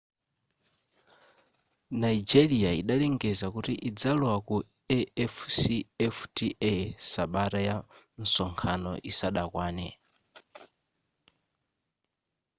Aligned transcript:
nigeria 2.03 2.69
idalengeza 2.81 3.47
kuti 3.55 3.73
idzalowa 3.89 4.37
ku 4.47 4.55
afcfta 5.25 6.47
sabata 7.11 7.59
ya 7.67 7.75
msonkhano 8.19 8.91
isadakwane 9.09 9.87